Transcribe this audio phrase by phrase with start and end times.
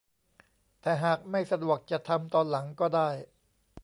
[0.81, 3.09] แต่หากไม่สะดวกจะทำตอนหลังก็ได้